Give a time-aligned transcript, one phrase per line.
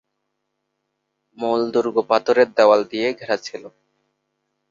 [1.37, 3.63] মূল দুর্গ পাথরের দেওয়াল দিয়ে ঘেরা ছিল।